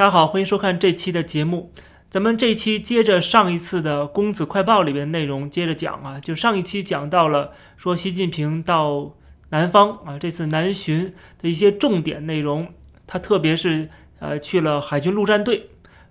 [0.00, 1.74] 大家好，欢迎收看这期的节目。
[2.08, 9.14] 咱们这期接着上一次的《公子快报》里边的内容接着讲啊，就上一期讲到了说习近平到
[9.50, 12.68] 南方啊，这次南巡的一些重点内容，
[13.06, 13.90] 他特别是
[14.20, 15.68] 呃去了海军陆战队，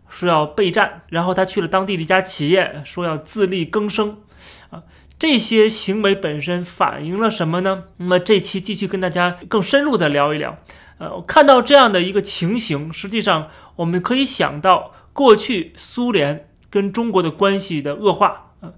[0.08, 4.18] 说要备战，然后他去了当地的一家企业，说要自力更生
[4.70, 4.84] 啊。
[5.18, 7.86] 这些行为本身反映了什么呢？
[7.98, 10.60] 那么这期继续跟大家更深入的聊一聊。
[11.00, 13.48] 呃，看到这样的一个情形，实际上
[13.78, 18.74] 我们可以想到，过去苏联跟中国的关系的恶化，呃，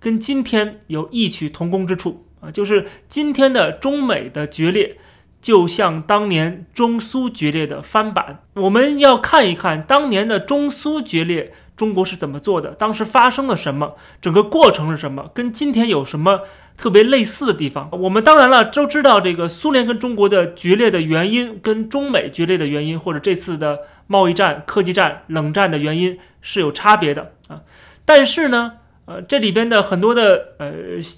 [0.00, 4.96] 跟今天有异曲同工之处啊，就是今天的中美的决裂，
[5.42, 8.44] 就像当年中苏决裂的翻版。
[8.54, 11.52] 我们要看一看当年的中苏决裂。
[11.76, 12.70] 中国是怎么做的？
[12.70, 13.96] 当时发生了什么？
[14.22, 15.30] 整个过程是什么？
[15.34, 16.42] 跟今天有什么
[16.76, 17.88] 特别类似的地方？
[17.90, 27.62] 我们当然了都知道，这个苏联跟中国的决裂的原因，跟中美决裂的原因，或者这次的贸易战、科技战、冷战的原因是有差别的啊。
[28.04, 28.74] 但是呢，
[29.06, 30.72] 呃，这里边的很多的呃，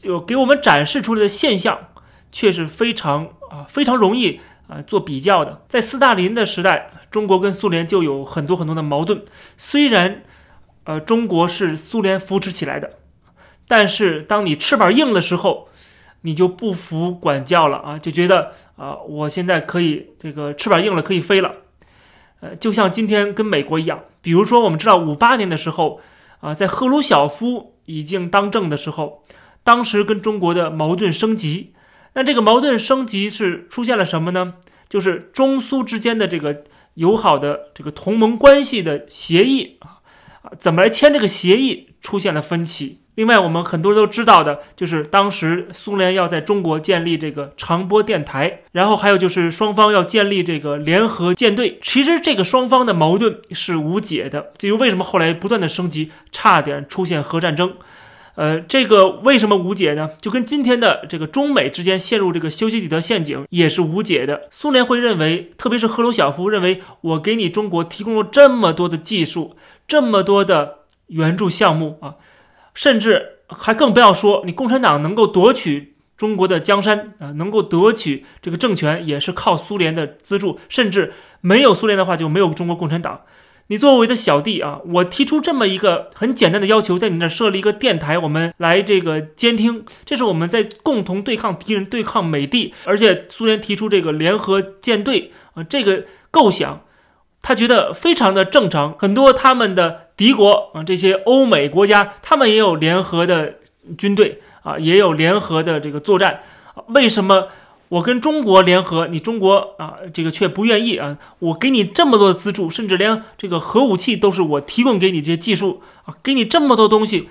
[0.05, 1.89] 有给我们展示出来的现象，
[2.33, 5.61] 却是非常啊非常容易啊做比较的。
[5.69, 9.23] 在斯大林的时代，中国跟苏联就有很多很多的矛盾，
[9.59, 10.23] 虽然。
[10.87, 12.93] 呃，中国是苏联扶持起来的，
[13.67, 15.69] 但是当你翅膀硬的时候，
[16.23, 21.57] 你就不服管教了啊，就觉得啊，我现在可以这个翅膀硬了，可以飞了。
[22.41, 26.01] 呃，就像今天跟美国一样，比如说我们知道五八年的时候
[26.41, 29.25] 啊，在赫鲁晓夫已经当政的时候，
[29.65, 31.73] 当时跟中国的矛盾升级，
[32.13, 34.55] 那这个矛盾升级是出现了什么呢？
[34.89, 36.63] 就是中苏之间的这个
[36.95, 39.96] 友好的这个同盟关系的协议啊。
[40.59, 42.99] 怎么来签这个协议出现了分歧。
[43.17, 51.79] 另外，我们很多人都知道的，就是当时苏联要在中国建立这个长波电台，然后还有就是双方要建立这个联合舰队。
[51.81, 57.73] 其实这个双方的矛盾是无解的，这就为什么后来不断的升级，差点出现核战争。
[58.35, 60.11] 呃，这个为什么无解呢？
[60.21, 64.43] 就跟今天的这个中美之间陷入这个修昔底德陷阱也是无解的。
[64.51, 72.17] 苏联会认为，特别是赫鲁晓夫认为，我给你中国提供了这么多的技术，这么多的援助项目啊，
[72.75, 83.23] 甚至还更不要说你共产党能够夺取中国的江山啊，能够夺取这个政权，也是靠苏联的资助，甚至没有苏联的话，就没有中国共产党。
[83.69, 92.73] 你作为的小弟啊，我提出这么一个很简单的要求，在你那设立一个电台，我们来这个监听，这是我们在共同对抗敌人、对抗美帝。
[92.85, 96.83] 而且苏联提出这个联合舰队啊，这个构想，
[97.47, 98.99] 他觉得非常的正常。
[98.99, 103.59] 很多他们的敌国啊，这些欧美国家，他们也有联合的
[103.97, 106.41] 军队啊，也有联合的这个作战，
[106.89, 107.47] 为什么？
[107.89, 111.17] 我跟中国联合，你中国啊，这个却不愿意啊！
[111.39, 117.29] 我给你这么多的资助，甚至连这个核武器都是我提供给你这些技术啊，给你这么多东西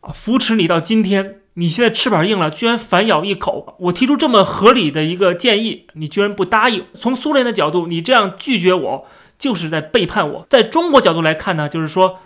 [0.00, 3.76] 啊，扶持你到今天，你现在翅膀硬了，居然反咬一口。
[3.80, 6.86] 我提出这么合理的一个建议，你居然不答应。
[6.94, 9.06] 从苏联的角度，你这样拒绝我，
[9.42, 10.46] 就是在背叛我。
[10.48, 12.20] 在中国角度来看呢，就是说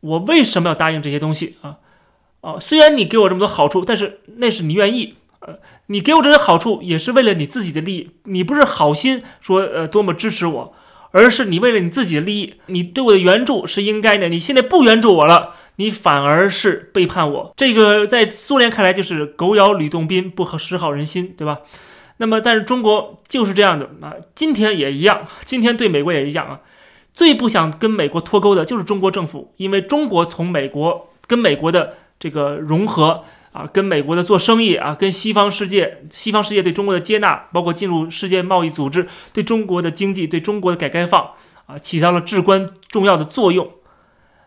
[0.00, 1.76] 我为什么要答应这些东西啊？
[2.40, 5.16] 啊，虽然你给我这么多好处，但是那是你愿意。
[5.40, 5.58] 呃，
[5.88, 10.74] 你给我这些好处也是为了你自己的利益，你不是好心说呃多么支持我，
[11.10, 14.30] 而是你为了你自己的利益，你对我的援助是应该的。
[14.30, 17.52] 你现在不援助我了，你反而是背叛我。
[17.58, 21.58] 这个在苏联看来就是狗咬吕洞宾，不识好人心，对吧？
[22.24, 26.60] 那么但是中国就是这样的啊，今天也一样，今天对美国也一样啊。
[27.12, 33.24] 最不想跟美国脱钩的就是中国政府，因为中国从美国跟美国的这个融合。
[33.54, 41.30] 啊，跟美国的做生意啊，跟西方世界，西方世界对中国的接纳，包括进入世界贸易组织，对中国的经济，对中国的改革开放
[41.66, 43.70] 啊，起到了至关重要的作用。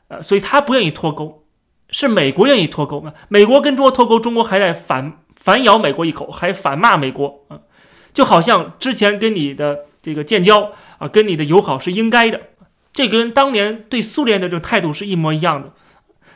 [0.09, 1.45] 呃，所以他不愿意脱钩，
[1.89, 3.13] 是美国愿意脱钩吗？
[3.29, 7.59] 美国跟中国脱钩，中国还在反反咬美国一口，还反骂美国啊，
[8.17, 12.41] 就好像之前跟你的这个建交啊，跟你的友好是应该的，
[12.91, 15.71] 这跟当年对苏联的这种态度是一模一样的。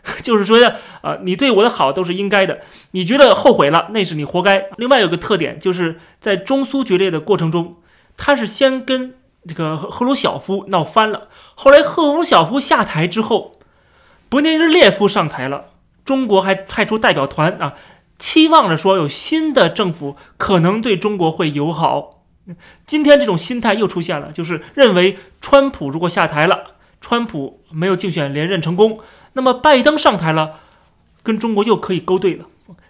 [0.21, 2.59] 就是说的，呃，你对我的好都是应该的，
[2.91, 4.69] 你觉得后悔了，那是你活该。
[4.77, 7.77] 另外有个特点，就是在中苏决裂的过程中，
[8.15, 9.15] 他是先跟
[9.49, 13.57] 这个赫鲁晓夫闹翻了，后来赫鲁晓夫下台之后，
[14.29, 15.65] 勃列日涅夫上台了，
[16.05, 17.73] 中国还派出代表团啊，
[18.21, 22.23] 期望着说有新的政府可能对中国会友好。
[22.85, 28.99] 今天这种心态又出现了，就是认为川普如果下台了，川普没有竞选连任成功。
[29.33, 30.59] 那么拜登上台了，
[31.23, 32.45] 跟中国又可以勾兑了，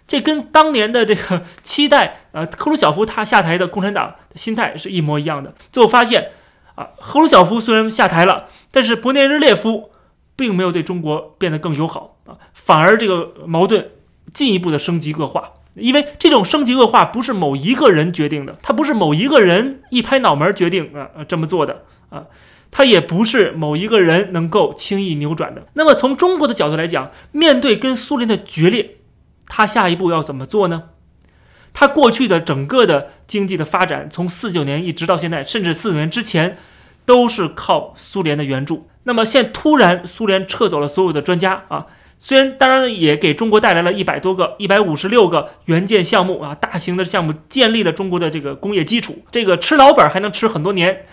[0.06, 5.54] 这跟当年的这个期待，呃，赫鲁晓夫他下台的共产党的心态是一模一样的。
[5.72, 6.32] 最后发现，
[6.74, 9.92] 啊，赫鲁晓夫虽然下台了，但是勃列日涅夫
[10.36, 13.90] 并没有对中国变得更友好啊，反而这个矛盾
[14.32, 15.52] 进一步的升级恶化。
[15.74, 22.26] 因为这种升级恶化不是某一个人决定的，他不是某一个人一拍脑门决定啊这么做的啊，
[22.70, 25.66] 他也不是某一个人能够轻易扭转的。
[25.72, 28.98] 那么从中国的角度来讲，面对跟苏联的决裂，
[29.46, 30.90] 他下一步要怎么做呢？
[31.72, 36.58] 他过去的整个的经济的发展，从四九年一直到现在，甚至四九年之前，
[37.06, 38.90] 都是靠苏联的援助。
[39.04, 41.86] 那么现突然苏联撤走了所有的专家啊。
[42.24, 51.04] 虽然当然也给中国带来了一百多个、一百五十六个援建项目啊，大型的项目建立了中国的这个工业基础，这个吃老本还能吃很多年。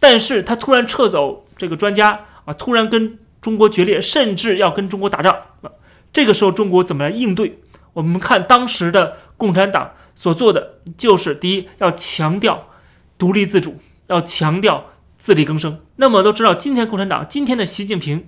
[0.00, 5.70] 但是他突然撤走这个专家啊，突然跟中国决裂，甚至要跟中国打仗啊，
[6.10, 7.58] 这个时候中国怎么来应对？
[7.92, 12.68] 我们看当时的共产党所做的，就是第一要强调
[13.18, 13.76] 独立自主，
[14.06, 14.86] 要强调
[15.18, 15.80] 自力更生。
[15.96, 18.26] 那么都知道，今天共产党，今天的习近平。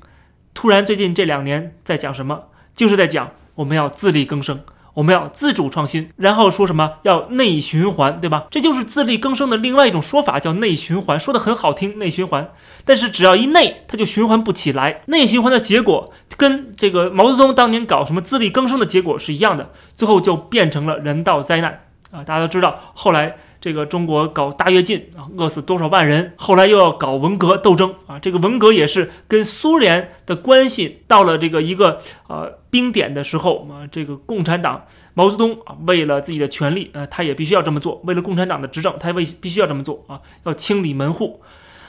[0.58, 2.46] 突然，最近这两年在讲什么？
[2.74, 4.58] 就是在讲我们要自力更生，
[4.94, 8.48] 我们要自主创新，然后说什么要内循环，对吧？
[8.50, 12.50] 这就是自力更生的另外一种说法，叫内循环，说的很好听，内循环。
[12.84, 15.02] 但是只要一内，它就循环不起来。
[15.06, 22.24] 内循环的结果跟这个毛泽东当年搞什么自力更生的结果是一样的，最后就变成了人道灾难啊！
[22.24, 23.36] 大家都知道，后来。
[23.60, 26.32] 这个中国搞大跃进啊，饿死多少万人？
[26.36, 34.84] 后来又要搞文革斗争啊，这个文革也是跟苏联的关系到了这个一个呃冰点的时候啊，这个共产党
[35.14, 41.40] 毛泽东啊，为了自己的权利啊，他也必须要这么做，为了共产党的执政，他为必须要这么做啊，要清理门户。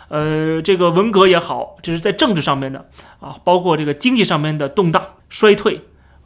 [0.07, 2.89] 呃，这个文革也好，这是在政治上面的
[3.19, 5.81] 啊，包括这个经济上面的动荡衰退。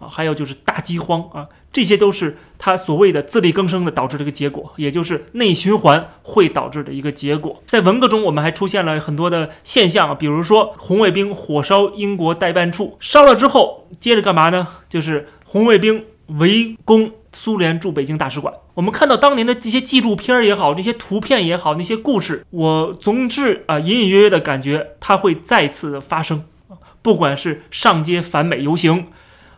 [0.10, 7.62] 还有就是大饥荒啊，这些都是他所谓的自力更生的导致这个结果，也就是内循环会导致的一个结果。
[7.66, 14.68] 在文革中，我们还出现了很多的现象，比如说红卫兵火烧英国代办处，烧了之后，接着干嘛呢？
[14.88, 18.54] 就是红卫兵围攻苏联驻北京大使馆。
[18.76, 26.44] 我们看到当年的这些纪录片也好，这些图片也好，那些故事，我总之啊，隐隐约约的感觉它会再次的发生，
[27.02, 29.08] 不管是上街反美游行。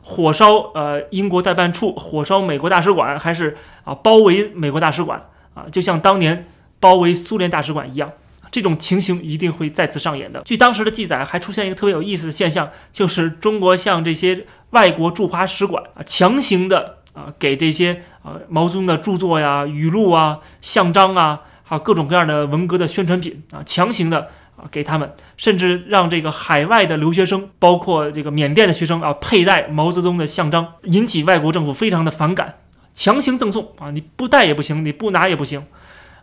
[0.07, 5.19] 火烧呃英国代办处，火烧美国大使馆，还是啊包围美国大使馆
[5.55, 6.45] 啊，就像当年
[6.79, 8.11] 包围苏联大使馆一样，
[8.51, 10.43] 这种情形一定会再次上演的。
[10.45, 24.29] 据当时的记载，还出现一个特别有意思的现象，就是中国向这些外国驻华使馆啊强行的啊给这些啊毛泽东的著作呀、语录啊、像章啊，还有各种各样的文革的宣传品啊，强行的。
[24.71, 32.55] 给他们，甚至让这个海外的留学生，包括这个缅甸的学生啊，佩戴毛泽东的像章，引起外国政府非常的反感，
[32.93, 35.63] 强行赠送啊，你不带也不行，你不拿也不行。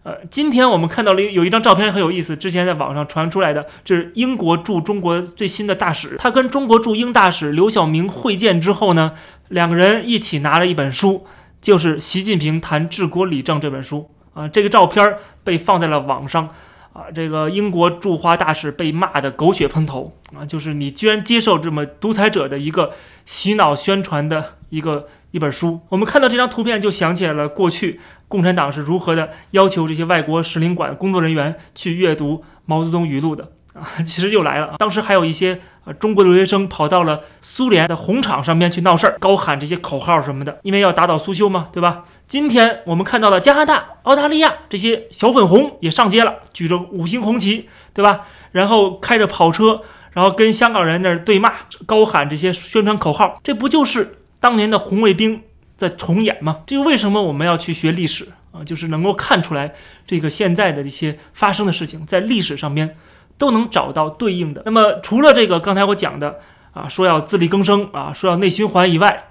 [0.05, 9.13] 呃，今天我们看到了有一张照片很有意思，之前在网上传出来的，这是英国驻中国最新的大使，他跟中国驻英大使刘晓明会见之后呢，
[9.49, 11.25] 两个人一起拿了一本书，
[11.61, 16.49] 就是《习近平谈治国理政》这本书啊，这个照片被放在了网上。
[16.93, 20.45] 啊，这个英国驻华大使被骂的狗血喷头啊！
[20.45, 22.93] 就是你居然接受这么独裁者的一个
[23.25, 25.81] 洗脑宣传的一个一本书。
[25.89, 27.99] 我们看到这张图片，就想起来了过去
[28.29, 33.51] 共产党是如何的要求这些外国使领馆工作人员去阅读毛泽东语录的。
[33.75, 34.75] 啊， 其实又来了。
[34.79, 42.05] 当时还有一些呃中国留学生跑到了苏联的红场上面去闹事儿，高喊这些口号什么的，因为要打倒苏修嘛，对吧？
[42.27, 48.27] 今天我们看到了加拿大、澳大利亚这些小粉红也上街了，举着五星红旗，对吧？
[48.53, 49.81] 然后开着跑车，
[50.13, 51.53] 然后跟香港人那儿对骂，
[51.87, 55.43] 高喊这些宣传口号，这不就是当年的红卫兵
[55.79, 56.61] 在重演吗？
[56.67, 58.63] 这就为什么我们要去学历史啊？
[58.63, 59.73] 就是能够看出来
[60.07, 62.97] 这个现在的一些发生的事情，在历史上面。
[63.43, 64.63] 都能找到对应的。
[64.65, 66.39] 那么，除了这个刚才我讲的
[66.73, 69.25] 啊，说要自力更生啊，说要内循环以外，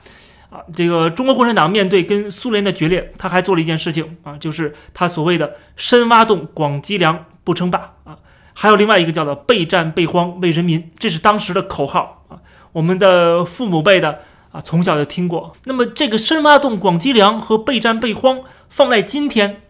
[0.49, 8.17] 啊，这个中国共产党面对跟苏联的决裂，他还做了一件事情啊，就是他所谓的“深挖洞，广积粮，不称霸”啊，
[8.53, 12.43] 还有另外一个叫做“备战备荒，为人民”，这是当时的口号啊。
[12.73, 14.19] 我们的父母辈的
[14.51, 15.53] 啊，从小就听过。
[15.63, 19.61] 那么，这个“深挖洞，广积粮”和“备战备荒”放在今天，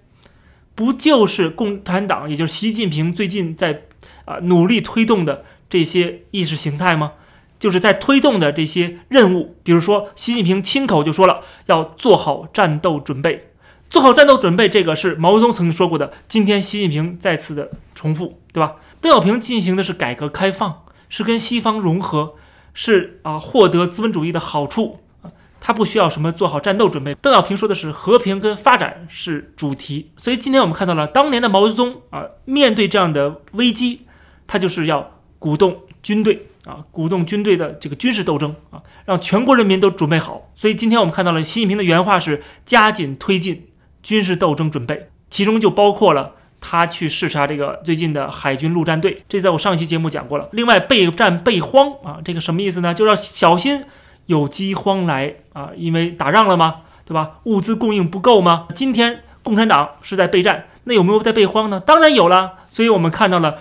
[0.74, 3.83] 不就是共产党，也就是习近平最近在。
[4.31, 7.13] 啊，努力推动的这些意识形态吗？
[7.59, 13.50] 就是在推动的这些任务，比如说，习近平亲口就说了，要做好战斗准备。
[13.89, 16.13] 做好战斗准备，这个是毛泽东曾经说过的。
[16.27, 18.77] 今天习近平再次的重复，对吧？
[19.01, 22.35] 邓小平进行的是改革开放，是跟西方融合，
[22.73, 25.29] 是啊，获得资本主义的好处啊。
[25.59, 27.13] 他不需要什么做好战斗准备。
[27.15, 34.07] 邓小平说的是和平跟发展是主题，所以今天我们看到了当年的毛泽东啊，面对这样的危机，
[34.51, 40.50] 他就是要鼓动军队啊，鼓动军队的这个军事斗争啊，让全国人民都准备好。
[40.53, 43.70] 所以今天我们看到了习近平的原话是加紧推进
[44.03, 46.34] 军事斗争准备，其中就包括了。
[46.63, 50.50] 他去视察这个最近的海军陆战队，这在我上一期节目讲过了。
[50.51, 52.93] 另外，备战备荒啊，这个什么意思呢？
[52.93, 53.86] 就要小心
[54.25, 56.81] 有饥荒来啊，因为打仗了吗？
[57.03, 57.39] 对吧？
[57.46, 58.67] 物资供应不够吗？
[58.75, 61.79] 今天共产党是在备战，那有没有在备荒呢？
[61.79, 62.60] 当然有了。
[62.70, 63.58] 所以我们看到了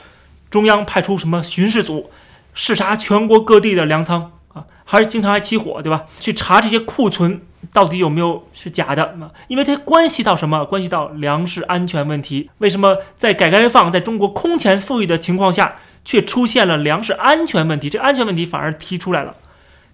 [0.51, 2.11] 中央派出什么巡视组，
[2.53, 6.07] 视察全国各地的粮仓啊，还是经常还起火，对吧？
[6.19, 7.43] 去查这些库存。
[7.75, 9.15] 到底有没有是假的？
[9.47, 10.65] 因为它关系到什么？
[10.65, 12.51] 关系到粮食安全问题。
[12.59, 17.91] 为什么在改革开放、在中国空前富裕的情况下，却出现了粮食安全问题？
[17.91, 19.37] 这安全问题反而提出来了，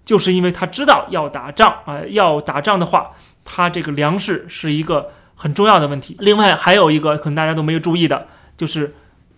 [0.05, 3.11] 就是因为他知道要打仗啊，要打仗的话，
[3.45, 6.17] 他这个粮食是一个很重要的问题。
[6.21, 8.95] 另外还有一个可能大家都没有注意的，就是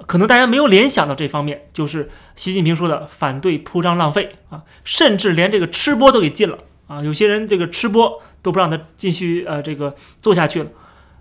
[0.09, 6.59] 可能大家没有联想到这方面，就是习近平说的反对铺张浪费啊，甚至连这个吃播都给禁了。
[6.87, 10.71] 啊，有些人这个吃播都不让他继续呃这个做下去了，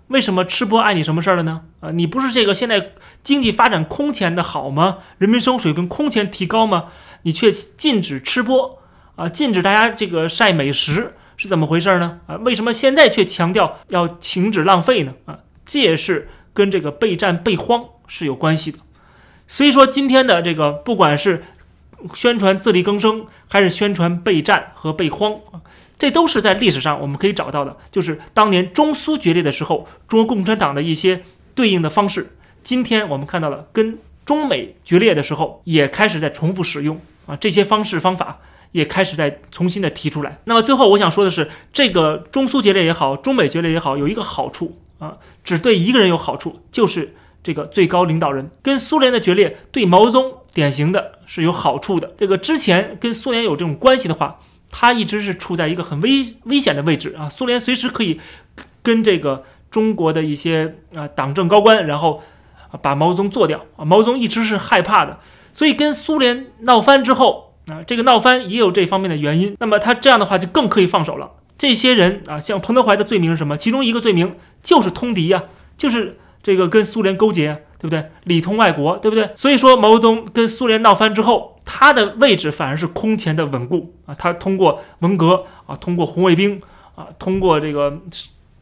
[0.06, 1.60] 为什么吃播碍你什么事儿了呢？
[1.80, 2.92] 啊，你不是这个现在
[3.22, 5.00] 经济发展空前的好吗？
[5.18, 6.86] 人民生活水平空前提高吗？
[7.24, 8.80] 你却禁止吃播
[9.16, 12.20] 啊，禁止大家这个晒美食是怎么回事呢？
[12.26, 15.12] 啊，为什么现在却强调要停止浪费呢？
[15.26, 18.78] 啊，这也是跟这个备战备荒是有关系的。
[19.46, 21.44] 所以说今天的这个不管是。
[22.14, 25.58] 宣传自力更生，还是宣传备战和备荒啊？
[25.98, 31.24] 这都是在历史上我们可以找到的，就是当年中苏决裂的时候，中国共产党的一些
[31.56, 32.36] 对应的方式。
[32.62, 38.38] 今天我们看到了，跟中美决裂的时候，也开始在重复使用啊，这些方式方法
[38.70, 40.38] 也开始在重新的提出来。
[40.44, 50.34] 那么最后我想说的是，这个中苏决裂也好，中美决裂也好，有一个好处啊，只对一个人有好处，就是这个最高领导人跟苏联的决裂对毛泽东。
[50.54, 52.14] 典型的是有好处的。
[52.18, 54.40] 这个之前跟苏联有这种关系的话，
[54.72, 57.28] 他一直是处在一个很危危险的位置啊。
[57.28, 58.18] 苏联随时可以
[58.82, 62.24] 跟这个中国的一些啊党政高官，然后
[62.82, 63.84] 把毛泽东做掉啊。
[63.84, 65.20] 毛泽东一直是害怕的，
[65.52, 69.54] 所以跟苏联闹翻之后啊，这个闹翻也有这方面的原因。
[69.60, 71.30] 那么他这样的话就更可以放手了。
[71.56, 73.56] 这些人啊，像彭德怀的罪名是什么？
[73.56, 75.44] 其中一个罪名就是通敌呀，
[75.76, 77.64] 就是这个跟苏联勾结。
[77.80, 78.10] 对不对？
[78.24, 79.30] 里通外国，对不对？
[79.36, 84.12] 所以说，毛泽东跟苏联闹翻之后，他的位置反而是空前的稳固啊。
[84.18, 86.60] 他通过文革啊，通过红卫兵
[86.96, 88.00] 啊，通过这个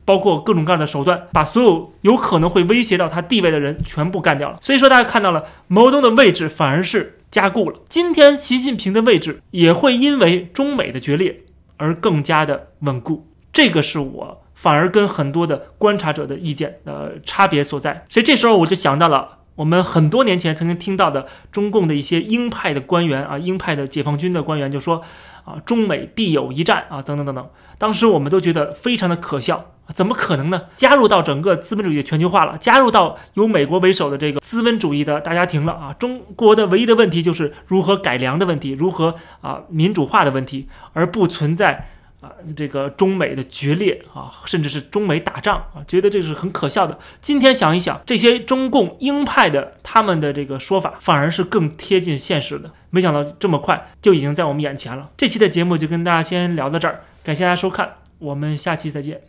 [0.05, 4.59] 包括各种各样的手段，把所有有可能会威胁到他地位的人全部干掉了。
[4.61, 7.79] 所以说，大家看到了毛泽东的位置反而是加固了。
[7.89, 11.45] 今天习近平的位置也会因为中美的决裂
[11.79, 13.27] 而更加的稳固。
[13.51, 14.43] 这个是我。
[14.57, 25.03] 反而跟很多的观察者的意见的差别所在，所以这时候我就想到了我们很多年前曾经听到的中共的一些鹰派的官员啊，鹰派的解放军的官员就说
[25.45, 27.49] 啊，中美必有一战啊，等等等等。
[27.79, 30.63] 当时我们都觉得非常的可笑，怎么可能呢？
[30.75, 41.91] 加入到整个资本主义的全球化了，加入到由美国为首的这个资本主义的大家庭了啊，中国的唯一的问题就是如何改良的问题，如何啊民主化的问题，而不存在。
[42.21, 46.99] 啊，这个中美的决裂啊，甚至是中美打仗啊，觉得这是很可笑的。
[47.21, 52.71] 今天想一想，这些中共鹰派的他们的这个说法，反而是更贴近现实的。
[52.91, 55.11] 没想到这么快就已经在我们眼前了。
[55.17, 59.21] 这期的节目就跟大家先聊到这儿，感谢大家收看，我们下期再见。